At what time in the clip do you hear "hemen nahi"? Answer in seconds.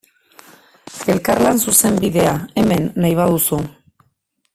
2.63-3.13